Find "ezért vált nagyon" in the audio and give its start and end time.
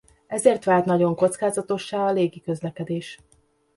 0.27-1.15